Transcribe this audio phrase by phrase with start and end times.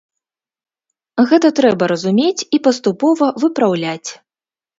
[1.31, 4.09] Гэта трэба разумець і паступова выпраўляць.